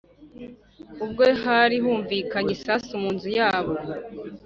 ubwo 1.03 1.23
hari 1.43 1.75
humvikanye 1.83 2.51
isasu 2.57 2.91
munzu 3.01 3.29
yabo 3.39 3.73